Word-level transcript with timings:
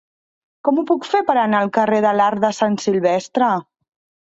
Com 0.67 0.79
ho 0.79 0.85
puc 0.91 1.05
fer 1.09 1.21
per 1.27 1.35
anar 1.41 1.59
al 1.59 1.69
carrer 1.77 2.01
de 2.07 2.15
l'Arc 2.23 2.43
de 2.47 2.53
Sant 2.63 2.81
Silvestre? 2.89 3.55